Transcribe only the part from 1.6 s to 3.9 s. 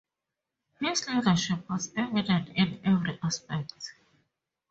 was evident in every aspect.